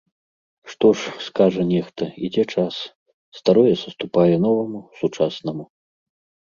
[0.71, 2.75] Што ж, скажа нехта, ідзе час,
[3.41, 5.63] старое саступае новаму, сучаснаму.